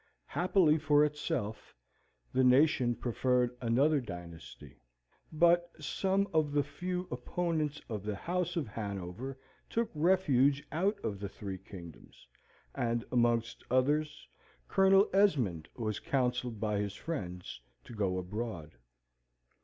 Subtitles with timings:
[0.25, 1.75] Happily for itself,
[2.33, 4.81] the nation preferred another dynasty;
[5.31, 9.37] but some of the few opponents of the house of Hanover
[9.69, 12.27] took refuge out of the three kingdoms,
[12.73, 14.27] and amongst others,
[14.67, 18.71] Colonel Esmond was counselled by his friends to go abroad.